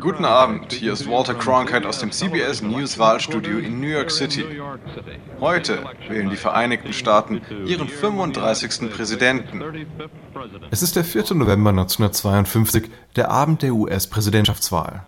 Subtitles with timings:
[0.00, 4.44] Guten Abend, hier ist Walter Cronkite aus dem CBS News Wahlstudio in New York City.
[5.38, 8.90] Heute wählen die Vereinigten Staaten ihren 35.
[8.90, 9.62] Präsidenten.
[10.72, 11.34] Es ist der 4.
[11.34, 15.06] November 1952, der Abend der US-Präsidentschaftswahl.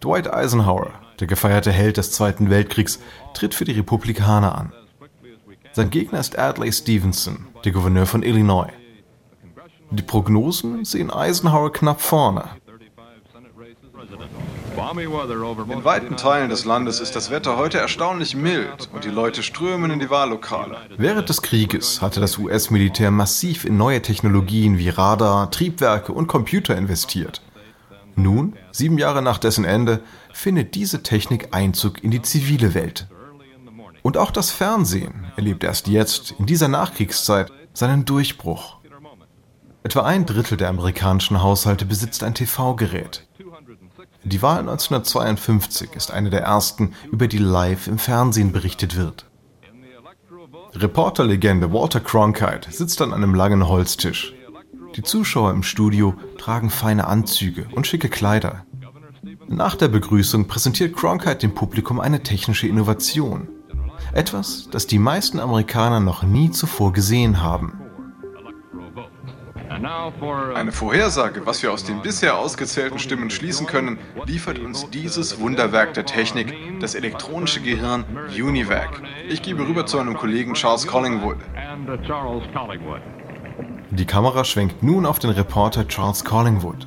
[0.00, 3.00] Dwight Eisenhower, der gefeierte Held des Zweiten Weltkriegs,
[3.34, 4.72] tritt für die Republikaner an.
[5.72, 8.70] Sein Gegner ist Adlai Stevenson, der Gouverneur von Illinois.
[9.92, 12.44] Die Prognosen sehen Eisenhower knapp vorne.
[15.68, 19.90] In weiten Teilen des Landes ist das Wetter heute erstaunlich mild und die Leute strömen
[19.90, 20.76] in die Wahllokale.
[20.96, 26.76] Während des Krieges hatte das US-Militär massiv in neue Technologien wie Radar, Triebwerke und Computer
[26.76, 27.42] investiert.
[28.16, 30.02] Nun, sieben Jahre nach dessen Ende,
[30.32, 33.08] findet diese Technik Einzug in die zivile Welt.
[34.02, 38.79] Und auch das Fernsehen erlebt erst jetzt, in dieser Nachkriegszeit, seinen Durchbruch.
[39.82, 43.26] Etwa ein Drittel der amerikanischen Haushalte besitzt ein TV-Gerät.
[44.24, 49.26] Die Wahl 1952 ist eine der ersten, über die live im Fernsehen berichtet wird.
[50.74, 54.34] Reporterlegende Walter Cronkite sitzt an einem langen Holztisch.
[54.96, 58.66] Die Zuschauer im Studio tragen feine Anzüge und schicke Kleider.
[59.48, 63.48] Nach der Begrüßung präsentiert Cronkite dem Publikum eine technische Innovation.
[64.12, 67.79] Etwas, das die meisten Amerikaner noch nie zuvor gesehen haben.
[69.82, 75.94] Eine Vorhersage, was wir aus den bisher ausgezählten Stimmen schließen können, liefert uns dieses Wunderwerk
[75.94, 79.02] der Technik, das elektronische Gehirn UNIVAC.
[79.28, 81.38] Ich gebe rüber zu einem Kollegen Charles Collingwood.
[83.90, 86.86] Die Kamera schwenkt nun auf den Reporter Charles Collingwood.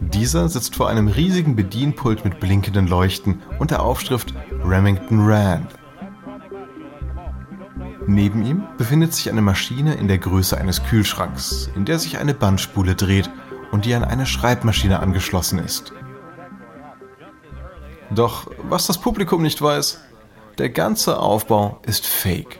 [0.00, 4.32] Dieser sitzt vor einem riesigen Bedienpult mit blinkenden Leuchten und der Aufschrift
[4.64, 5.77] Remington Rand.
[8.10, 12.32] Neben ihm befindet sich eine Maschine in der Größe eines Kühlschranks, in der sich eine
[12.32, 13.28] Bandspule dreht
[13.70, 15.92] und die an eine Schreibmaschine angeschlossen ist.
[18.10, 20.00] Doch was das Publikum nicht weiß,
[20.56, 22.58] der ganze Aufbau ist fake.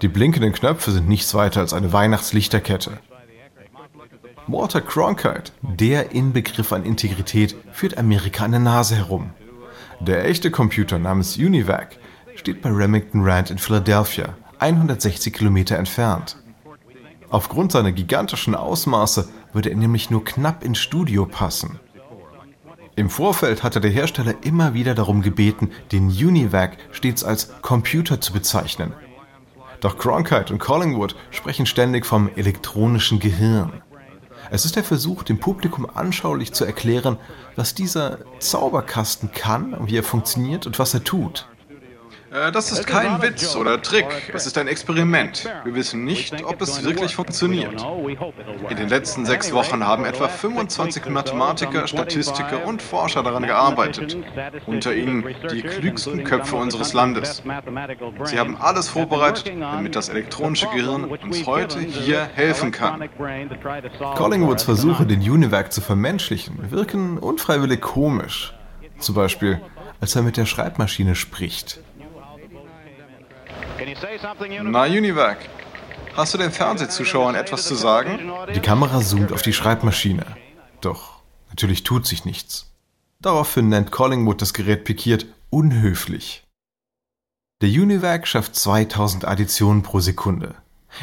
[0.00, 2.98] Die blinkenden Knöpfe sind nichts weiter als eine Weihnachtslichterkette.
[4.46, 9.34] Walter Cronkite, der Inbegriff an Integrität, führt Amerika an der Nase herum.
[10.00, 11.98] Der echte Computer namens UNIVAC
[12.34, 16.36] steht bei Remington Rand in Philadelphia 160 Kilometer entfernt.
[17.28, 21.80] Aufgrund seiner gigantischen Ausmaße würde er nämlich nur knapp ins Studio passen.
[22.94, 28.32] Im Vorfeld hatte der Hersteller immer wieder darum gebeten, den UNIVAC stets als Computer zu
[28.32, 28.94] bezeichnen.
[29.80, 33.82] Doch Cronkite und Collingwood sprechen ständig vom elektronischen Gehirn.
[34.50, 37.18] Es ist der Versuch, dem Publikum anschaulich zu erklären,
[37.56, 41.46] was dieser Zauberkasten kann, wie er funktioniert und was er tut.
[42.30, 45.48] Äh, das ist kein Witz oder Trick, es ist ein Experiment.
[45.64, 47.84] Wir wissen nicht, ob es wirklich funktioniert.
[48.68, 54.16] In den letzten sechs Wochen haben etwa 25 Mathematiker, Statistiker und Forscher daran gearbeitet.
[54.66, 57.42] Unter ihnen die klügsten Köpfe unseres Landes.
[58.24, 63.08] Sie haben alles vorbereitet, damit das elektronische Gehirn uns heute hier helfen kann.
[64.16, 68.52] Collingwoods Versuche, den Univac zu vermenschlichen, wirken unfreiwillig komisch.
[68.98, 69.60] Zum Beispiel,
[70.00, 71.80] als er mit der Schreibmaschine spricht.
[74.62, 75.38] Na, Univac,
[76.14, 78.32] hast du den Fernsehzuschauern etwas zu sagen?
[78.54, 80.24] Die Kamera zoomt auf die Schreibmaschine.
[80.80, 82.74] Doch natürlich tut sich nichts.
[83.20, 86.44] Daraufhin nennt Collingwood das Gerät pikiert unhöflich.
[87.62, 90.54] Der Univac schafft 2000 Additionen pro Sekunde.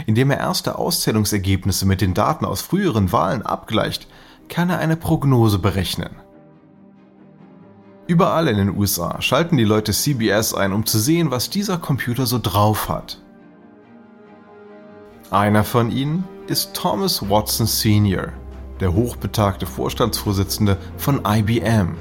[0.06, 4.08] Indem er erste Auszählungsergebnisse mit den Daten aus früheren Wahlen abgleicht,
[4.50, 6.16] kann er eine Prognose berechnen.
[8.06, 12.26] Überall in den USA schalten die Leute CBS ein, um zu sehen, was dieser Computer
[12.26, 13.20] so drauf hat.
[15.32, 18.34] Einer von ihnen ist Thomas Watson Sr.,
[18.82, 21.96] der hochbetagte Vorstandsvorsitzende von IBM.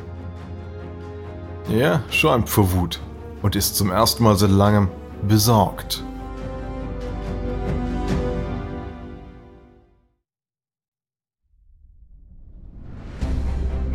[1.70, 3.00] Er schäumt vor Wut
[3.40, 4.88] und ist zum ersten Mal seit langem
[5.28, 6.02] besorgt.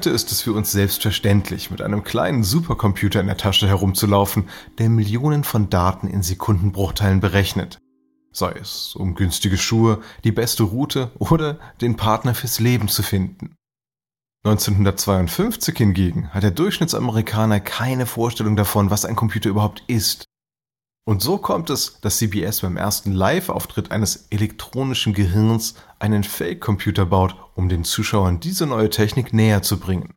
[0.00, 4.48] Heute ist es für uns selbstverständlich, mit einem kleinen Supercomputer in der Tasche herumzulaufen,
[4.78, 7.76] der Millionen von Daten in Sekundenbruchteilen berechnet.
[8.32, 13.56] Sei es, um günstige Schuhe, die beste Route oder den Partner fürs Leben zu finden.
[14.42, 20.24] 1952 hingegen hat der Durchschnittsamerikaner keine Vorstellung davon, was ein Computer überhaupt ist.
[21.10, 27.34] Und so kommt es, dass CBS beim ersten Live-Auftritt eines elektronischen Gehirns einen Fake-Computer baut,
[27.56, 30.14] um den Zuschauern diese neue Technik näher zu bringen.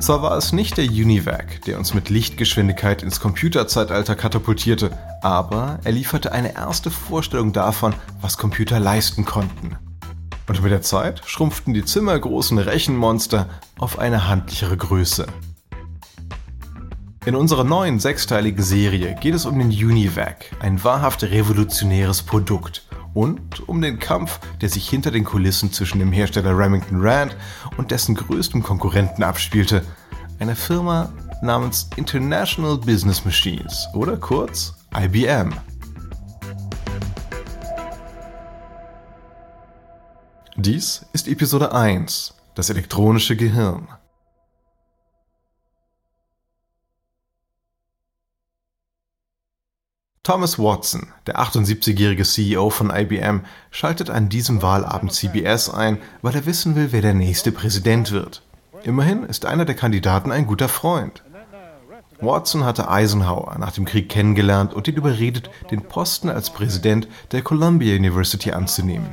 [0.00, 4.90] Zwar war es nicht der Univac, der uns mit Lichtgeschwindigkeit ins Computerzeitalter katapultierte,
[5.22, 9.78] aber er lieferte eine erste Vorstellung davon, was Computer leisten konnten.
[10.46, 13.48] Und mit der Zeit schrumpften die zimmergroßen Rechenmonster
[13.78, 15.26] auf eine handlichere Größe.
[17.26, 23.68] In unserer neuen sechsteiligen Serie geht es um den Univac, ein wahrhaft revolutionäres Produkt, und
[23.68, 27.36] um den Kampf, der sich hinter den Kulissen zwischen dem Hersteller Remington Rand
[27.76, 29.84] und dessen größtem Konkurrenten abspielte,
[30.38, 31.12] einer Firma
[31.42, 35.52] namens International Business Machines oder kurz IBM.
[40.56, 43.88] Dies ist Episode 1, das elektronische Gehirn.
[50.30, 53.40] Thomas Watson, der 78-jährige CEO von IBM,
[53.72, 58.40] schaltet an diesem Wahlabend CBS ein, weil er wissen will, wer der nächste Präsident wird.
[58.84, 61.24] Immerhin ist einer der Kandidaten ein guter Freund.
[62.20, 67.42] Watson hatte Eisenhower nach dem Krieg kennengelernt und ihn überredet, den Posten als Präsident der
[67.42, 69.12] Columbia University anzunehmen.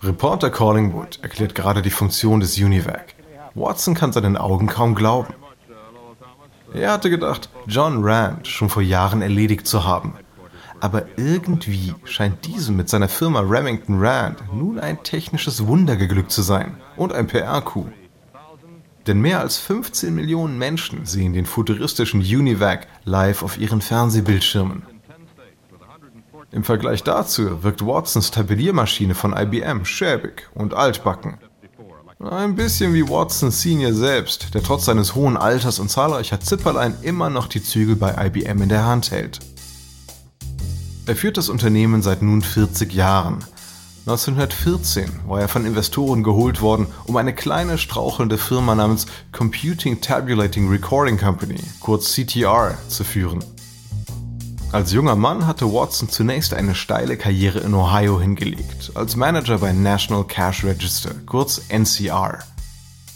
[0.00, 3.16] Reporter Collingwood erklärt gerade die Funktion des UNIVAC.
[3.56, 5.34] Watson kann seinen Augen kaum glauben.
[6.74, 10.14] Er hatte gedacht, John Rand schon vor Jahren erledigt zu haben.
[10.80, 16.42] Aber irgendwie scheint diesem mit seiner Firma Remington Rand nun ein technisches Wunder geglückt zu
[16.42, 17.86] sein und ein PR-Coup.
[19.06, 24.82] Denn mehr als 15 Millionen Menschen sehen den futuristischen Univac live auf ihren Fernsehbildschirmen.
[26.52, 31.38] Im Vergleich dazu wirkt Watsons Tabelliermaschine von IBM schäbig und altbacken.
[32.30, 37.30] Ein bisschen wie Watson Senior selbst, der trotz seines hohen Alters und zahlreicher Zipperlein immer
[37.30, 39.40] noch die Zügel bei IBM in der Hand hält.
[41.06, 43.44] Er führt das Unternehmen seit nun 40 Jahren.
[44.06, 50.68] 1914 war er von Investoren geholt worden, um eine kleine strauchelnde Firma namens Computing Tabulating
[50.68, 53.44] Recording Company, kurz CTR, zu führen.
[54.72, 59.70] Als junger Mann hatte Watson zunächst eine steile Karriere in Ohio hingelegt, als Manager bei
[59.70, 62.38] National Cash Register, kurz NCR.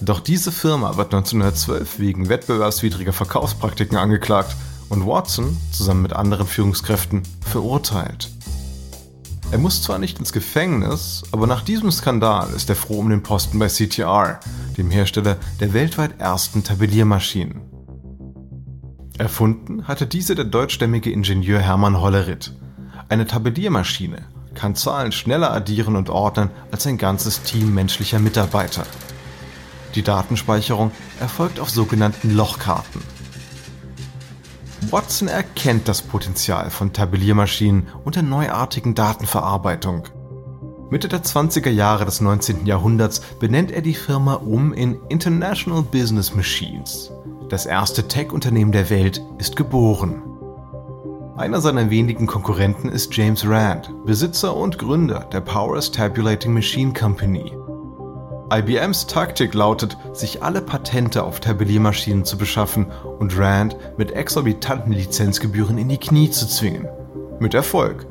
[0.02, 4.54] Doch diese Firma wird 1912 wegen wettbewerbswidriger Verkaufspraktiken angeklagt
[4.90, 8.28] und Watson, zusammen mit anderen Führungskräften, verurteilt.
[9.50, 13.22] Er muss zwar nicht ins Gefängnis, aber nach diesem Skandal ist er froh um den
[13.22, 14.40] Posten bei CTR,
[14.76, 17.62] dem Hersteller der weltweit ersten Tabelliermaschinen.
[19.18, 22.52] Erfunden hatte diese der deutschstämmige Ingenieur Hermann Hollerith.
[23.08, 28.84] Eine Tabelliermaschine kann Zahlen schneller addieren und ordnen als ein ganzes Team menschlicher Mitarbeiter.
[29.94, 33.00] Die Datenspeicherung erfolgt auf sogenannten Lochkarten.
[34.90, 40.08] Watson erkennt das Potenzial von Tabelliermaschinen und der neuartigen Datenverarbeitung.
[40.90, 42.66] Mitte der 20er Jahre des 19.
[42.66, 47.10] Jahrhunderts benennt er die Firma um in International Business Machines
[47.48, 50.22] das erste Tech-Unternehmen der Welt ist geboren.
[51.36, 57.52] Einer seiner wenigen Konkurrenten ist James Rand, Besitzer und Gründer der Powers Tabulating Machine Company.
[58.52, 62.86] IBMs Taktik lautet, sich alle Patente auf Tabelliermaschinen zu beschaffen
[63.18, 66.88] und Rand mit exorbitanten Lizenzgebühren in die Knie zu zwingen.
[67.38, 68.06] Mit Erfolg.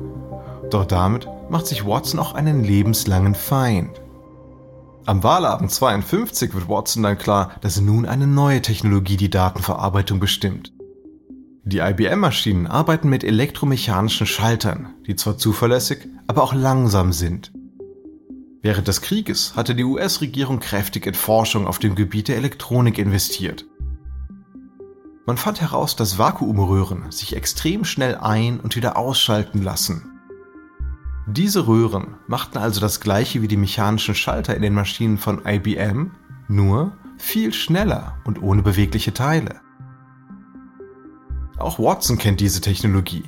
[0.70, 4.00] Doch damit macht sich Watson auch einen lebenslangen Feind.
[5.06, 10.72] Am Wahlabend 52 wird Watson dann klar, dass nun eine neue Technologie die Datenverarbeitung bestimmt.
[11.62, 17.52] Die IBM-Maschinen arbeiten mit elektromechanischen Schaltern, die zwar zuverlässig, aber auch langsam sind.
[18.62, 23.64] Während des Krieges hatte die US-Regierung kräftig in Forschung auf dem Gebiet der Elektronik investiert.
[25.24, 30.15] Man fand heraus, dass Vakuumröhren sich extrem schnell ein- und wieder ausschalten lassen
[31.26, 36.12] diese Röhren machten also das gleiche wie die mechanischen Schalter in den Maschinen von IBM,
[36.46, 39.60] nur viel schneller und ohne bewegliche Teile.
[41.58, 43.24] Auch Watson kennt diese Technologie.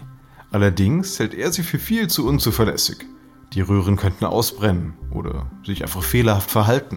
[0.52, 3.04] Allerdings hält er sie für viel zu unzuverlässig.
[3.52, 6.96] Die Röhren könnten ausbrennen oder sich einfach fehlerhaft verhalten.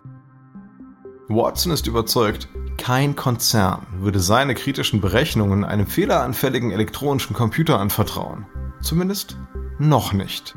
[1.29, 8.45] Watson ist überzeugt, kein Konzern würde seine kritischen Berechnungen einem fehleranfälligen elektronischen Computer anvertrauen.
[8.81, 9.37] Zumindest
[9.79, 10.55] noch nicht.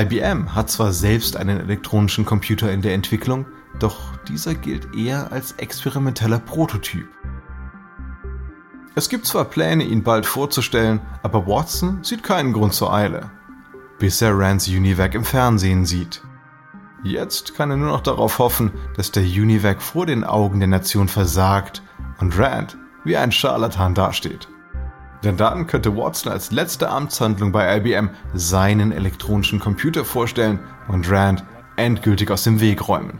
[0.00, 3.44] IBM hat zwar selbst einen elektronischen Computer in der Entwicklung,
[3.78, 7.06] doch dieser gilt eher als experimenteller Prototyp.
[8.94, 13.30] Es gibt zwar Pläne, ihn bald vorzustellen, aber Watson sieht keinen Grund zur Eile,
[13.98, 16.22] bis er Rands Univac im Fernsehen sieht.
[17.02, 21.08] Jetzt kann er nur noch darauf hoffen, dass der Univac vor den Augen der Nation
[21.08, 21.82] versagt
[22.20, 24.48] und Rand wie ein Scharlatan dasteht.
[25.22, 31.44] Denn dann könnte Watson als letzte Amtshandlung bei IBM seinen elektronischen Computer vorstellen und Rand
[31.76, 33.18] endgültig aus dem Weg räumen.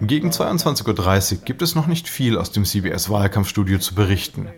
[0.00, 4.48] Gegen 22.30 Uhr gibt es noch nicht viel aus dem CBS-Wahlkampfstudio zu berichten.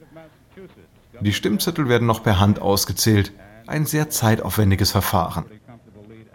[1.20, 3.32] Die Stimmzettel werden noch per Hand ausgezählt,
[3.66, 5.44] ein sehr zeitaufwendiges Verfahren.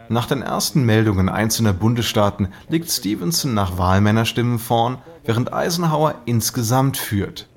[0.10, 7.48] Nach den ersten Meldungen einzelner Bundesstaaten liegt Stevenson nach Wahlmännerstimmen vorn, während Eisenhower insgesamt führt.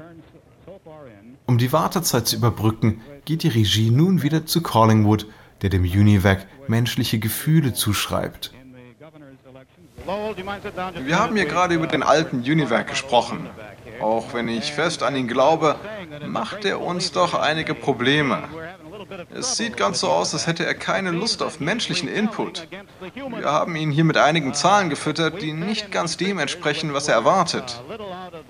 [1.47, 5.26] Um die Wartezeit zu überbrücken, geht die Regie nun wieder zu Collingwood,
[5.62, 8.53] der dem Univac menschliche Gefühle zuschreibt.
[11.05, 13.49] Wir haben hier gerade über den alten Univac gesprochen.
[14.00, 15.76] Auch wenn ich fest an ihn glaube,
[16.26, 18.45] macht er uns doch einige Probleme.
[19.34, 22.68] Es sieht ganz so aus, als hätte er keine Lust auf menschlichen Input.
[23.14, 27.14] Wir haben ihn hier mit einigen Zahlen gefüttert, die nicht ganz dem entsprechen, was er
[27.14, 27.82] erwartet.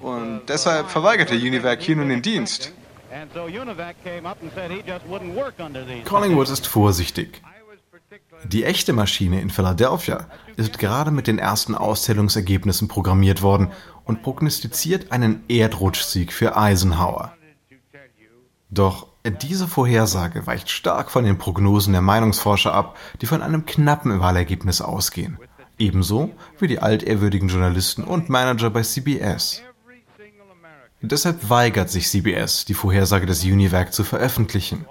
[0.01, 2.73] Und deshalb verweigerte Univac hier nun den Dienst.
[6.05, 7.43] Collingwood ist vorsichtig.
[8.45, 13.73] Die echte Maschine in Philadelphia ist gerade mit den ersten Auszählungsergebnissen programmiert worden
[14.05, 17.33] und prognostiziert einen Erdrutschsieg für Eisenhower.
[18.71, 24.21] Doch diese Vorhersage weicht stark von den Prognosen der Meinungsforscher ab, die von einem knappen
[24.21, 25.39] Wahlergebnis ausgehen.
[25.79, 29.63] Ebenso wie die altehrwürdigen Journalisten und Manager bei CBS.
[31.03, 34.87] Deshalb weigert sich CBS, die Vorhersage des UNIVAC zu veröffentlichen.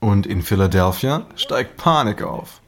[0.00, 2.60] Und in Philadelphia steigt Panik auf.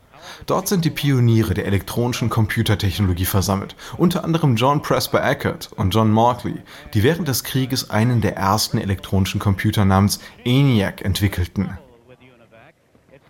[0.47, 6.11] Dort sind die Pioniere der elektronischen Computertechnologie versammelt, unter anderem John Presper Eckert und John
[6.11, 6.63] Markley,
[6.95, 11.79] die während des Krieges einen der ersten elektronischen Computer namens ENIAC entwickelten.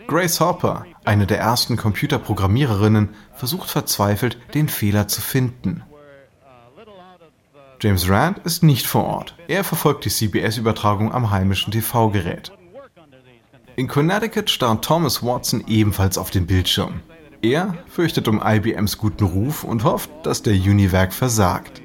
[0.07, 5.83] Grace Hopper, eine der ersten Computerprogrammiererinnen, versucht verzweifelt, den Fehler zu finden.
[7.81, 9.35] James Rand ist nicht vor Ort.
[9.49, 12.56] Er verfolgt die CBS-Übertragung am heimischen TV-Gerät.
[13.77, 17.01] In Connecticut starrt Thomas Watson ebenfalls auf den Bildschirm.
[17.43, 21.83] Er fürchtet um IBMs guten Ruf und hofft, dass der Univac versagt.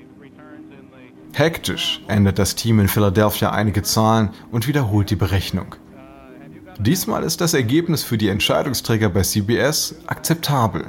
[1.33, 5.75] Hektisch ändert das Team in Philadelphia einige Zahlen und wiederholt die Berechnung.
[6.79, 10.85] Diesmal ist das Ergebnis für die Entscheidungsträger bei CBS akzeptabel.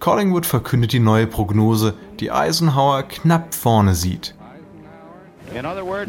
[0.00, 4.34] Collingwood verkündet die neue Prognose, die Eisenhower knapp vorne sieht.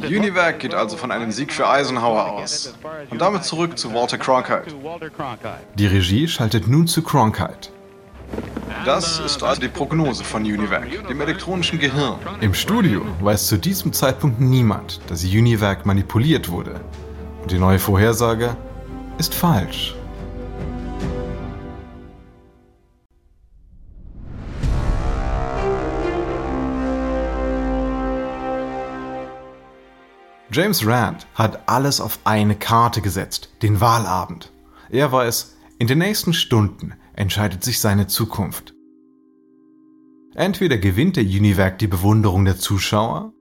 [0.03, 2.73] Univac geht also von einem Sieg für Eisenhower aus.
[3.09, 4.65] Und damit zurück zu Walter Cronkite.
[5.75, 7.69] Die Regie schaltet nun zu Cronkite.
[8.85, 12.15] Das ist also die Prognose von Univac, dem elektronischen Gehirn.
[12.39, 16.81] Im Studio weiß zu diesem Zeitpunkt niemand, dass Univac manipuliert wurde.
[17.41, 18.55] Und die neue Vorhersage
[19.17, 19.95] ist falsch.
[30.53, 34.51] James Rand hat alles auf eine Karte gesetzt, den Wahlabend.
[34.89, 38.73] Er weiß, in den nächsten Stunden entscheidet sich seine Zukunft.
[40.35, 43.31] Entweder gewinnt der Univac die Bewunderung der Zuschauer,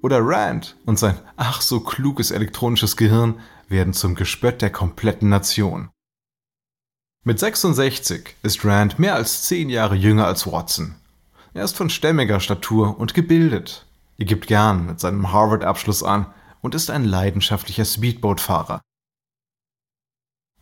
[0.00, 5.88] oder Rand und sein ach so kluges elektronisches Gehirn werden zum Gespött der kompletten Nation.
[7.24, 10.94] Mit 66 ist Rand mehr als zehn Jahre jünger als Watson.
[11.52, 13.86] Er ist von stämmiger Statur und gebildet.
[14.18, 16.26] Er gibt gern mit seinem Harvard-Abschluss an,
[16.64, 18.80] und ist ein leidenschaftlicher Speedboat-Fahrer.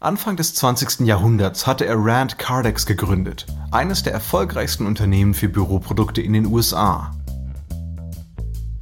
[0.01, 1.07] Anfang des 20.
[1.07, 7.13] Jahrhunderts hatte er Rand Cardex gegründet, eines der erfolgreichsten Unternehmen für Büroprodukte in den USA.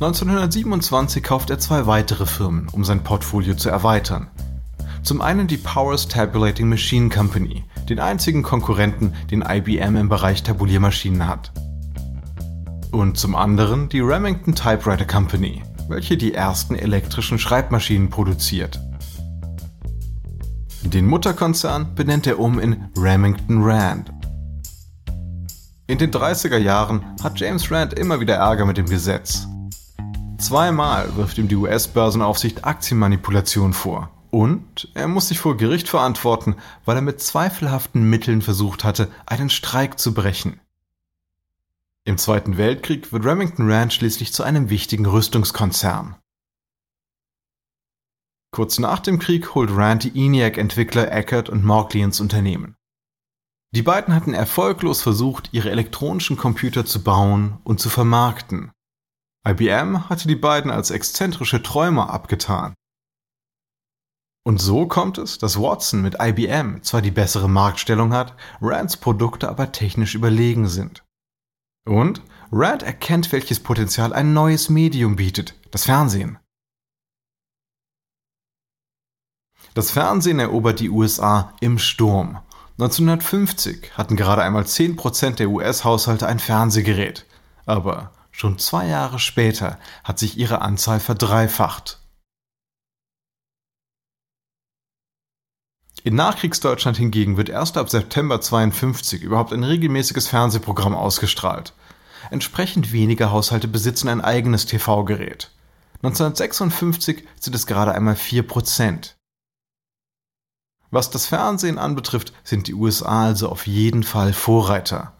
[0.00, 4.30] 1927 kauft er zwei weitere Firmen, um sein Portfolio zu erweitern.
[5.02, 11.26] Zum einen die Powers Tabulating Machine Company, den einzigen Konkurrenten, den IBM im Bereich Tabuliermaschinen
[11.26, 11.52] hat.
[12.92, 18.80] Und zum anderen die Remington Typewriter Company, welche die ersten elektrischen Schreibmaschinen produziert.
[20.82, 24.10] Den Mutterkonzern benennt er um in Remington Rand.
[25.86, 29.46] In den 30er Jahren hat James Rand immer wieder Ärger mit dem Gesetz.
[30.38, 34.10] Zweimal wirft ihm die US-Börsenaufsicht Aktienmanipulation vor.
[34.30, 36.54] Und er muss sich vor Gericht verantworten,
[36.84, 40.60] weil er mit zweifelhaften Mitteln versucht hatte, einen Streik zu brechen.
[42.04, 46.16] Im Zweiten Weltkrieg wird Remington Rand schließlich zu einem wichtigen Rüstungskonzern.
[48.52, 52.76] Kurz nach dem Krieg holt Rand die ENIAC-Entwickler Eckert und Markley ins Unternehmen.
[53.72, 58.72] Die beiden hatten erfolglos versucht, ihre elektronischen Computer zu bauen und zu vermarkten.
[59.46, 62.74] IBM hatte die beiden als exzentrische Träumer abgetan.
[64.44, 69.48] Und so kommt es, dass Watson mit IBM zwar die bessere Marktstellung hat, Rands Produkte
[69.48, 71.04] aber technisch überlegen sind.
[71.90, 76.38] Und Rand erkennt, welches Potenzial ein neues Medium bietet, das Fernsehen.
[79.74, 82.38] Das Fernsehen erobert die USA im Sturm.
[82.78, 87.26] 1950 hatten gerade einmal 10% der US-Haushalte ein Fernsehgerät.
[87.66, 91.98] Aber schon zwei Jahre später hat sich ihre Anzahl verdreifacht.
[96.04, 101.74] In Nachkriegsdeutschland hingegen wird erst ab September 52 überhaupt ein regelmäßiges Fernsehprogramm ausgestrahlt.
[102.30, 105.50] Entsprechend weniger Haushalte besitzen ein eigenes TV-Gerät.
[106.02, 109.16] 1956 sind es gerade einmal 4 Prozent.
[110.90, 115.12] Was das Fernsehen anbetrifft, sind die USA also auf jeden Fall Vorreiter.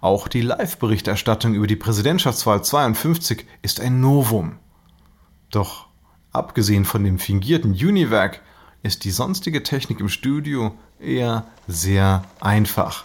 [0.00, 4.58] Auch die Live-Berichterstattung über die Präsidentschaftswahl 52 ist ein Novum.
[5.50, 5.88] Doch
[6.32, 8.40] abgesehen von dem fingierten Univac
[8.82, 13.04] ist die sonstige Technik im Studio eher sehr einfach.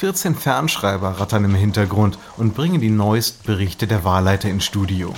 [0.00, 5.12] 14 Fernschreiber rattern im Hintergrund und bringen die neuesten Berichte der Wahlleiter ins Studio.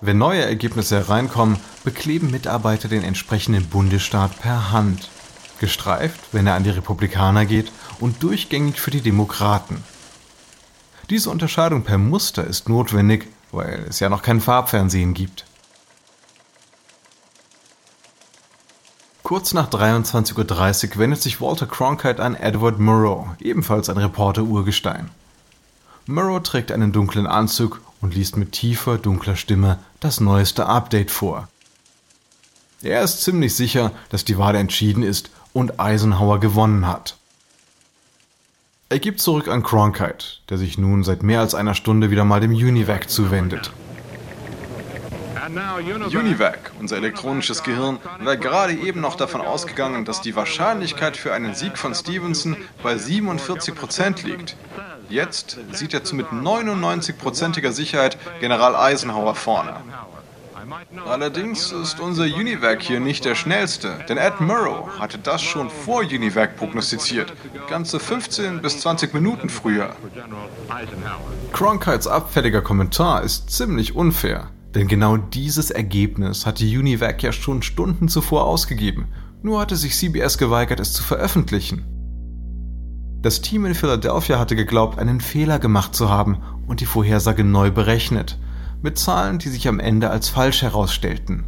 [0.00, 5.10] Wenn neue Ergebnisse hereinkommen, bekleben Mitarbeiter den entsprechenden Bundesstaat per Hand.
[5.60, 9.84] Gestreift, wenn er an die Republikaner geht, und durchgängig für die Demokraten.
[11.10, 15.44] Diese Unterscheidung per Muster ist notwendig, weil es ja noch kein Farbfernsehen gibt.
[19.26, 25.10] Kurz nach 23.30 Uhr wendet sich Walter Cronkite an Edward Murrow, ebenfalls ein Reporter-Urgestein.
[26.06, 31.48] Murrow trägt einen dunklen Anzug und liest mit tiefer, dunkler Stimme das neueste Update vor.
[32.82, 37.16] Er ist ziemlich sicher, dass die Wahl entschieden ist und Eisenhower gewonnen hat.
[38.90, 42.38] Er gibt zurück an Cronkite, der sich nun seit mehr als einer Stunde wieder mal
[42.38, 43.72] dem Univac zuwendet.
[45.46, 51.54] Univac, unser elektronisches Gehirn, war gerade eben noch davon ausgegangen, dass die Wahrscheinlichkeit für einen
[51.54, 54.56] Sieg von Stevenson bei 47% liegt.
[55.08, 59.76] Jetzt sieht er zu mit 99%iger Sicherheit General Eisenhower vorne.
[61.04, 66.00] Allerdings ist unser Univac hier nicht der schnellste, denn Ed Murrow hatte das schon vor
[66.00, 67.32] Univac prognostiziert,
[67.68, 69.94] ganze 15 bis 20 Minuten früher.
[71.52, 78.08] Cronkites abfälliger Kommentar ist ziemlich unfair, denn genau dieses Ergebnis hatte Univac ja schon Stunden
[78.08, 79.08] zuvor ausgegeben,
[79.42, 81.86] nur hatte sich CBS geweigert, es zu veröffentlichen.
[83.22, 87.70] Das Team in Philadelphia hatte geglaubt, einen Fehler gemacht zu haben und die Vorhersage neu
[87.70, 88.38] berechnet,
[88.82, 91.46] mit Zahlen, die sich am Ende als falsch herausstellten.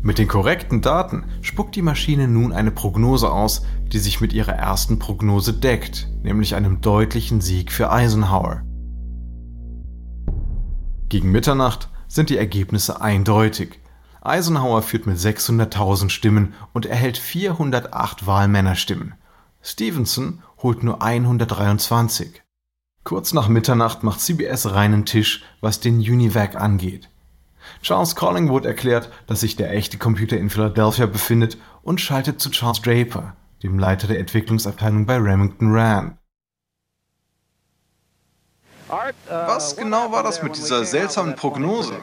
[0.00, 4.54] Mit den korrekten Daten spuckt die Maschine nun eine Prognose aus, die sich mit ihrer
[4.54, 8.62] ersten Prognose deckt, nämlich einem deutlichen Sieg für Eisenhower.
[11.08, 13.80] Gegen Mitternacht sind die Ergebnisse eindeutig.
[14.20, 19.14] Eisenhower führt mit 600.000 Stimmen und erhält 408 Wahlmännerstimmen.
[19.62, 22.42] Stevenson holt nur 123.
[23.04, 27.08] Kurz nach Mitternacht macht CBS reinen Tisch, was den Univac angeht.
[27.80, 32.82] Charles Collingwood erklärt, dass sich der echte Computer in Philadelphia befindet und schaltet zu Charles
[32.82, 36.18] Draper, dem Leiter der Entwicklungsabteilung bei Remington Rand.
[39.28, 41.94] Was genau war das mit dieser seltsamen Prognose?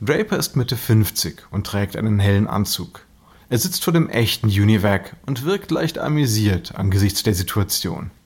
[0.00, 3.00] Draper ist Mitte 50 und trägt einen hellen Anzug.
[3.48, 8.10] Er sitzt vor dem echten Univac und wirkt leicht amüsiert angesichts der Situation.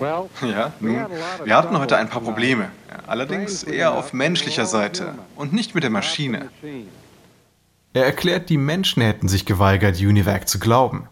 [0.00, 1.06] Ja, nun,
[1.44, 2.70] wir hatten heute ein paar Probleme,
[3.06, 6.48] allerdings eher auf menschlicher Seite und nicht mit der Maschine.
[7.92, 11.09] Er erklärt, die Menschen hätten sich geweigert, Univac zu glauben.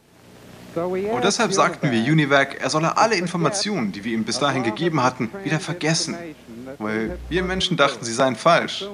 [0.87, 5.03] Und deshalb sagten wir Univac, er solle alle Informationen, die wir ihm bis dahin gegeben
[5.03, 6.17] hatten, wieder vergessen.
[6.79, 8.87] Weil wir Menschen dachten, sie seien falsch.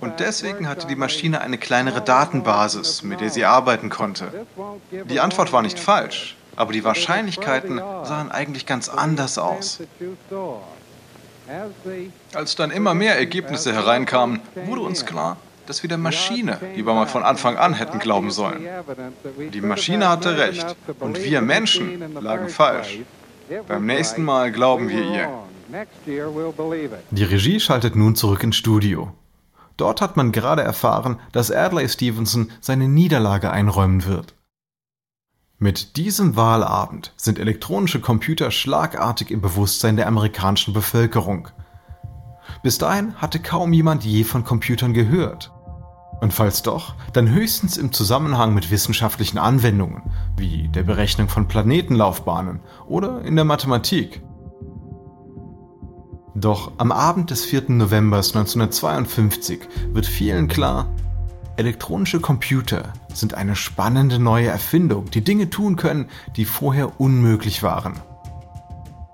[0.00, 4.46] Und deswegen hatte die Maschine eine kleinere Datenbasis, mit der sie arbeiten konnte.
[5.08, 9.80] Die Antwort war nicht falsch, aber die Wahrscheinlichkeiten sahen eigentlich ganz anders aus.
[12.34, 17.06] Als dann immer mehr Ergebnisse hereinkamen, wurde uns klar, dass wir der Maschine lieber mal
[17.06, 18.66] von Anfang an hätten glauben sollen.
[19.52, 23.00] Die Maschine hatte recht und wir Menschen lagen falsch.
[23.68, 25.28] Beim nächsten Mal glauben wir ihr.
[27.10, 29.12] Die Regie schaltet nun zurück ins Studio.
[29.76, 34.34] Dort hat man gerade erfahren, dass Adlai Stevenson seine Niederlage einräumen wird.
[35.58, 41.48] Mit diesem Wahlabend sind elektronische Computer schlagartig im Bewusstsein der amerikanischen Bevölkerung.
[42.62, 45.52] Bis dahin hatte kaum jemand je von Computern gehört.
[46.20, 50.02] Und falls doch, dann höchstens im Zusammenhang mit wissenschaftlichen Anwendungen,
[50.36, 54.22] wie der Berechnung von Planetenlaufbahnen oder in der Mathematik.
[56.34, 57.64] Doch am Abend des 4.
[57.68, 59.60] November 1952
[59.92, 60.88] wird vielen klar,
[61.56, 67.94] elektronische Computer sind eine spannende neue Erfindung, die Dinge tun können, die vorher unmöglich waren.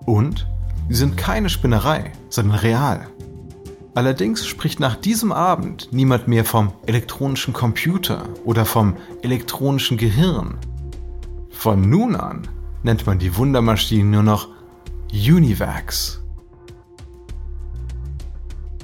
[0.04, 0.48] Und
[0.88, 3.06] sie sind keine Spinnerei, sondern real.
[3.94, 10.56] Allerdings spricht nach diesem Abend niemand mehr vom elektronischen Computer oder vom elektronischen Gehirn.
[11.50, 12.48] Von nun an
[12.82, 14.48] nennt man die Wundermaschinen nur noch
[15.12, 16.22] Univacs.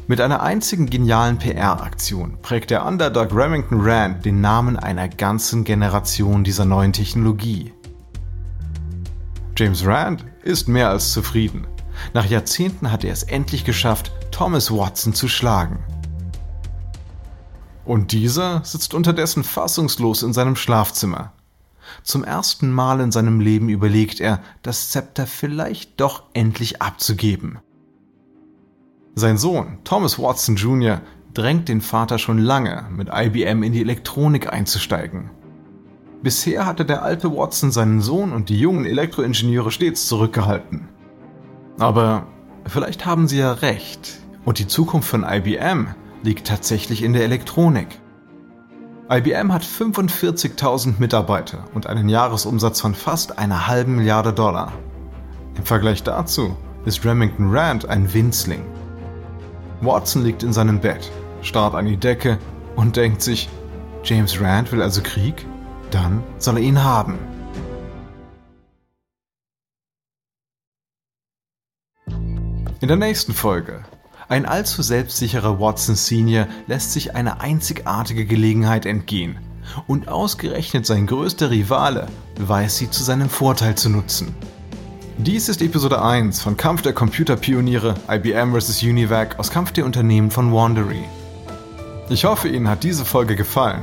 [0.07, 6.45] Mit einer einzigen genialen PR-Aktion prägt der Underdog Remington Rand den Namen einer ganzen Generation
[6.45, 7.73] dieser neuen Technologie.
[9.57, 11.67] James Rand ist mehr als zufrieden.
[12.15, 15.81] Nach Jahrzehnten hat er es endlich geschafft, Thomas Watson zu schlagen.
[17.85, 21.33] Und dieser sitzt unterdessen fassungslos in seinem Schlafzimmer.
[22.05, 27.59] Zum ersten Mal in seinem Leben überlegt er, das Zepter vielleicht doch endlich abzugeben.
[29.17, 31.01] Sein Sohn, Thomas Watson Jr.,
[31.35, 35.31] drängt den Vater schon lange, mit IBM in die Elektronik einzusteigen.
[36.23, 40.89] Bisher hatte der alte Watson seinen Sohn und die jungen Elektroingenieure stets zurückgehalten.
[41.81, 42.29] Aber
[42.67, 44.28] vielleicht haben sie ja recht.
[44.49, 45.89] Und die Zukunft von IBM
[46.23, 48.01] liegt tatsächlich in der Elektronik.
[49.11, 54.73] IBM hat 45.000 Mitarbeiter und einen Jahresumsatz von fast einer halben Milliarde Dollar.
[55.59, 56.57] Im Vergleich dazu
[56.87, 58.65] ist Remington Rand ein Winzling.
[59.83, 61.11] Watson liegt in seinem Bett,
[61.43, 62.39] starrt an die Decke
[62.75, 63.51] und denkt sich,
[64.03, 65.45] James Rand will also Krieg?
[65.91, 67.19] Dann soll er ihn haben.
[72.81, 73.85] In der nächsten Folge
[74.29, 79.39] ein allzu selbstsicherer Watson Senior lässt sich eine einzigartige Gelegenheit entgehen.
[79.87, 84.35] Und ausgerechnet sein größter Rivale weiß sie zu seinem Vorteil zu nutzen.
[85.17, 88.83] Dies ist Episode 1 von Kampf der Computerpioniere IBM vs.
[88.83, 91.05] Univac aus Kampf der Unternehmen von Wandery.
[92.11, 93.83] Ich hoffe, Ihnen hat diese Folge gefallen.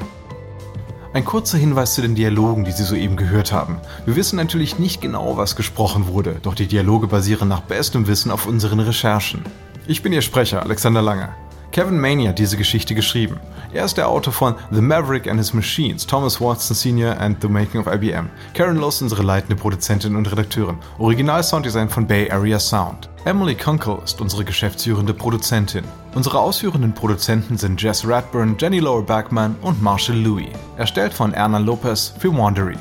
[1.13, 3.77] Ein kurzer Hinweis zu den Dialogen, die Sie soeben gehört haben.
[4.05, 8.31] Wir wissen natürlich nicht genau, was gesprochen wurde, doch die Dialoge basieren nach bestem Wissen
[8.31, 9.41] auf unseren Recherchen.
[9.87, 11.29] Ich bin Ihr Sprecher, Alexander Lange.
[11.71, 13.39] Kevin Maney hat diese Geschichte geschrieben.
[13.71, 17.19] Er ist der Autor von The Maverick and His Machines, Thomas Watson Sr.
[17.21, 18.27] and The Making of IBM.
[18.55, 20.79] Karen Loss unsere leitende Produzentin und Redakteurin.
[20.97, 23.09] Original Sounddesign von Bay Area Sound.
[23.25, 25.83] Emily Kunkel ist unsere geschäftsführende Produzentin.
[26.15, 30.47] Unsere ausführenden Produzenten sind Jess Radburn, Jenny Lower Backman und Marshall Louis.
[30.77, 32.77] Erstellt von Erna Lopez für Wandery.